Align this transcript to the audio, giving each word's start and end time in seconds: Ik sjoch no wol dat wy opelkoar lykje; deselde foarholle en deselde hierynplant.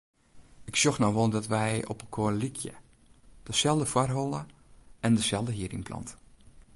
Ik 0.69 0.75
sjoch 0.77 0.99
no 0.99 1.09
wol 1.17 1.29
dat 1.33 1.47
wy 1.55 1.69
opelkoar 1.91 2.33
lykje; 2.43 2.73
deselde 3.47 3.85
foarholle 3.93 4.41
en 5.05 5.13
deselde 5.17 5.53
hierynplant. 5.59 6.09